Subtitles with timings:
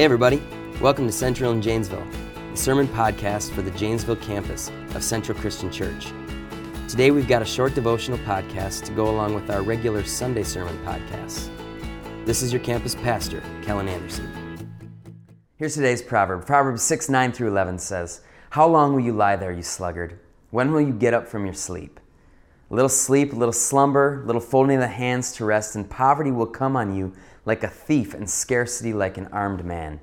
[0.00, 0.42] Hey, everybody.
[0.80, 2.06] Welcome to Central in Janesville,
[2.52, 6.06] the sermon podcast for the Janesville campus of Central Christian Church.
[6.88, 10.82] Today, we've got a short devotional podcast to go along with our regular Sunday sermon
[10.86, 11.50] podcasts.
[12.24, 14.56] This is your campus pastor, Kellen Anderson.
[15.58, 19.52] Here's today's proverb Proverbs 6 9 through 11 says, How long will you lie there,
[19.52, 20.18] you sluggard?
[20.48, 22.00] When will you get up from your sleep?
[22.70, 25.90] A little sleep, a little slumber, a little folding of the hands to rest, and
[25.90, 27.12] poverty will come on you
[27.44, 30.00] like a thief, and scarcity like an armed man.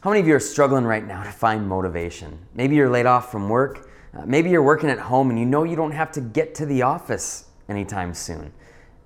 [0.00, 2.38] How many of you are struggling right now to find motivation?
[2.54, 3.90] Maybe you're laid off from work.
[4.16, 6.66] Uh, maybe you're working at home and you know you don't have to get to
[6.66, 8.52] the office anytime soon.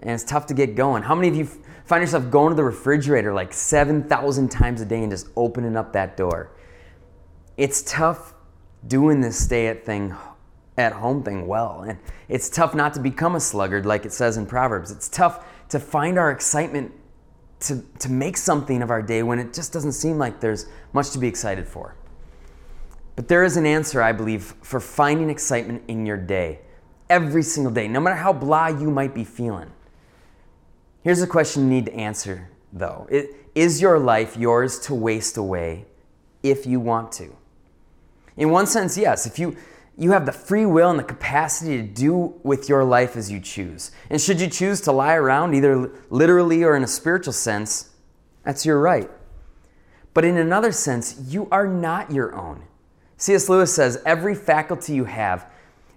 [0.02, 1.02] And it's tough to get going.
[1.02, 1.48] How many of you
[1.86, 5.92] find yourself going to the refrigerator like 7,000 times a day and just opening up
[5.94, 6.50] that door?
[7.56, 8.34] It's tough
[8.86, 10.14] doing this stay at thing
[10.76, 11.84] at home thing well.
[11.86, 14.90] And it's tough not to become a sluggard like it says in Proverbs.
[14.90, 16.92] It's tough to find our excitement
[17.60, 21.12] to, to make something of our day when it just doesn't seem like there's much
[21.12, 21.96] to be excited for.
[23.16, 26.60] But there is an answer, I believe, for finding excitement in your day,
[27.08, 29.72] every single day, no matter how blah you might be feeling.
[31.02, 35.38] Here's a question you need to answer, though it, Is your life yours to waste
[35.38, 35.86] away
[36.42, 37.34] if you want to?
[38.36, 39.24] In one sense, yes.
[39.24, 39.56] If you
[39.96, 43.40] you have the free will and the capacity to do with your life as you
[43.40, 43.90] choose.
[44.08, 47.90] And should you choose to lie around, either literally or in a spiritual sense,
[48.42, 49.10] that's your right.
[50.14, 52.64] But in another sense, you are not your own.
[53.16, 53.48] C.S.
[53.48, 55.46] Lewis says every faculty you have,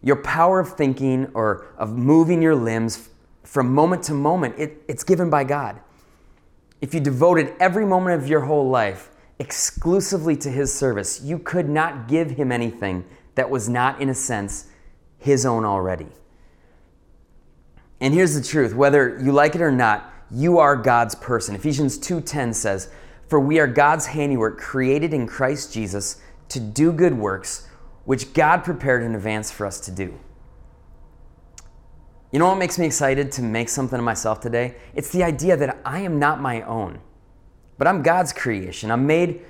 [0.03, 3.09] your power of thinking or of moving your limbs
[3.43, 5.79] from moment to moment, it, it's given by God.
[6.81, 11.69] If you devoted every moment of your whole life exclusively to His service, you could
[11.69, 13.05] not give Him anything
[13.35, 14.67] that was not, in a sense,
[15.17, 16.07] his own already.
[18.01, 21.55] And here's the truth whether you like it or not, you are God's person.
[21.55, 22.89] Ephesians 2:10 says,
[23.27, 26.17] "For we are God's handiwork, created in Christ Jesus
[26.49, 27.67] to do good works,
[28.05, 30.13] which God prepared in advance for us to do."
[32.31, 34.75] You know what makes me excited to make something of myself today?
[34.93, 36.99] It's the idea that I am not my own,
[37.77, 38.91] but I'm God's creation.
[38.91, 39.45] I'm made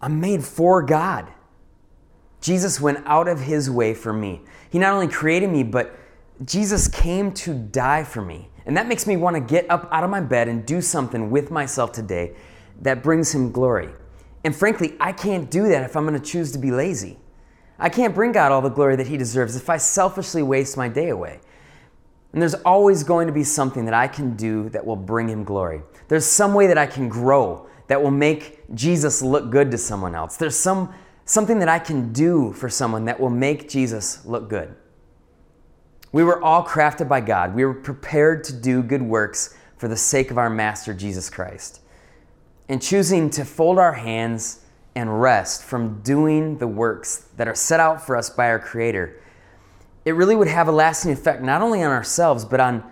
[0.00, 1.28] I'm made for God.
[2.42, 4.42] Jesus went out of his way for me.
[4.68, 5.96] He not only created me, but
[6.44, 8.50] Jesus came to die for me.
[8.66, 11.30] And that makes me want to get up out of my bed and do something
[11.30, 12.34] with myself today
[12.82, 13.90] that brings him glory.
[14.44, 17.18] And frankly, I can't do that if I'm going to choose to be lazy.
[17.78, 20.88] I can't bring God all the glory that he deserves if I selfishly waste my
[20.88, 21.40] day away.
[22.32, 25.44] And there's always going to be something that I can do that will bring him
[25.44, 25.82] glory.
[26.08, 30.14] There's some way that I can grow that will make Jesus look good to someone
[30.14, 30.36] else.
[30.36, 30.94] There's some
[31.32, 34.74] something that I can do for someone that will make Jesus look good.
[36.12, 37.54] We were all crafted by God.
[37.54, 41.80] We were prepared to do good works for the sake of our Master Jesus Christ.
[42.68, 44.60] And choosing to fold our hands
[44.94, 49.18] and rest from doing the works that are set out for us by our Creator,
[50.04, 52.84] it really would have a lasting effect not only on ourselves, but on,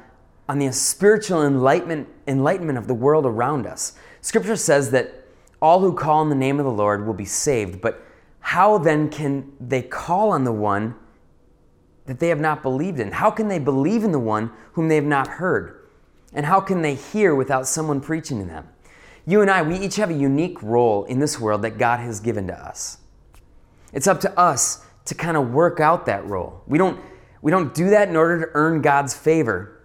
[0.48, 3.92] on the spiritual enlightenment, enlightenment of the world around us.
[4.22, 5.26] Scripture says that
[5.60, 8.06] all who call on the name of the Lord will be saved, but
[8.50, 10.96] how then can they call on the one
[12.06, 13.12] that they have not believed in?
[13.12, 15.88] How can they believe in the one whom they have not heard?
[16.32, 18.66] And how can they hear without someone preaching to them?
[19.24, 22.18] You and I, we each have a unique role in this world that God has
[22.18, 22.98] given to us.
[23.92, 26.60] It's up to us to kind of work out that role.
[26.66, 27.00] We don't,
[27.42, 29.80] we don't do that in order to earn God's favor.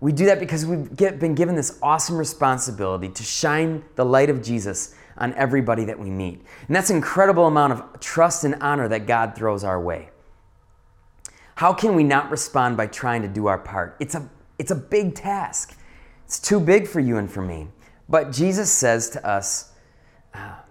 [0.00, 4.28] We do that because we've get, been given this awesome responsibility to shine the light
[4.28, 6.42] of Jesus on everybody that we meet.
[6.66, 10.10] And that's an incredible amount of trust and honor that God throws our way.
[11.56, 13.96] How can we not respond by trying to do our part?
[13.98, 14.28] It's a,
[14.58, 15.76] it's a big task.
[16.26, 17.68] It's too big for you and for me.
[18.08, 19.72] But Jesus says to us,
[20.34, 20.64] ah,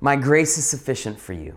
[0.00, 1.56] My grace is sufficient for you,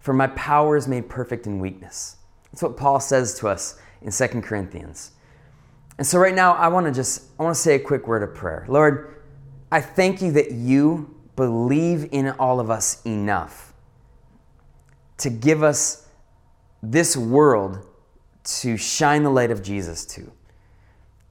[0.00, 2.16] for my power is made perfect in weakness.
[2.50, 5.12] That's what Paul says to us in 2 Corinthians.
[5.98, 8.22] And so right now I want to just I want to say a quick word
[8.22, 8.64] of prayer.
[8.68, 9.22] Lord,
[9.70, 13.72] I thank you that you believe in all of us enough
[15.18, 16.08] to give us
[16.82, 17.86] this world
[18.42, 20.32] to shine the light of Jesus to.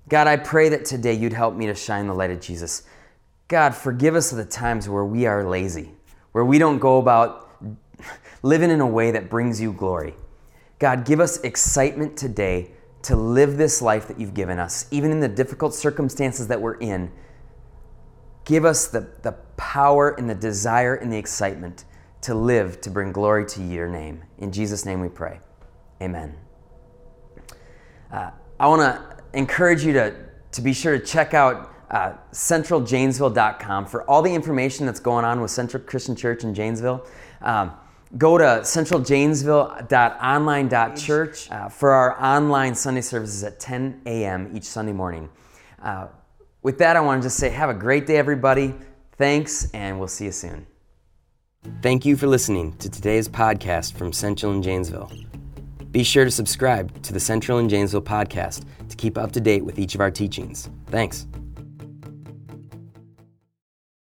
[0.08, 2.84] God, I pray that today you'd help me to shine the light of Jesus.
[3.50, 5.92] God, forgive us of the times where we are lazy,
[6.32, 7.52] where we don't go about
[8.44, 10.16] living in a way that brings you glory.
[10.80, 12.72] God, give us excitement today
[13.02, 16.76] to live this life that you've given us, even in the difficult circumstances that we're
[16.76, 17.12] in.
[18.48, 21.84] Give us the, the power and the desire and the excitement
[22.22, 24.24] to live to bring glory to your name.
[24.38, 25.42] In Jesus' name we pray.
[26.02, 26.34] Amen.
[28.10, 30.16] Uh, I want to encourage you to,
[30.54, 35.42] to be sure to check out uh, centraljanesville.com for all the information that's going on
[35.42, 37.06] with Central Christian Church in Janesville.
[37.42, 37.74] Um,
[38.18, 44.56] go to centraljanesville.online.church uh, for our online Sunday services at 10 a.m.
[44.56, 45.28] each Sunday morning.
[45.82, 46.08] Uh,
[46.62, 48.74] with that, I want to just say, have a great day, everybody.
[49.18, 50.68] Thanks, and we'll see you soon.
[51.82, 55.12] Thank you for listening to today's podcast from Central in Janesville.
[55.92, 59.66] Be sure to subscribe to the Central in Janesville podcast to keep up to date
[59.66, 60.70] with each of our teachings.
[60.88, 61.28] Thanks.